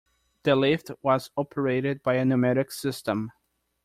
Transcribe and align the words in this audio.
The 0.41 0.55
lift 0.55 0.89
was 1.03 1.29
operated 1.37 2.01
by 2.01 2.15
a 2.15 2.25
pneumatic 2.25 2.71
system. 2.71 3.31